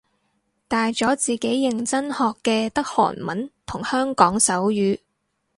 [0.67, 4.99] 大咗自己認真學嘅得韓文同香港手語